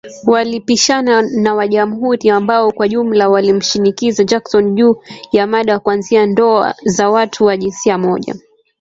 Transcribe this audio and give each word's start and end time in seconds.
Walipishana 0.27 1.21
na 1.21 1.53
wa 1.55 1.67
jamuhuri 1.67 2.29
ambao 2.29 2.71
kwa 2.71 2.85
ujumla 2.85 3.29
walimshinikiza 3.29 4.23
Jackson, 4.23 4.75
juu 4.75 5.01
ya 5.31 5.47
mada 5.47 5.79
kuanzia 5.79 6.25
ndoa 6.25 6.75
za 6.83 7.09
watu 7.09 7.45
wa 7.45 7.57
jinsia 7.57 7.97
moja 7.97 8.35